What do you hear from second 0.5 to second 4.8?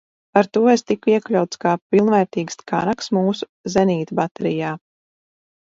to es tiku iekļauts kā pilnvērtīgs kanaks mūsu zenītbaterijā.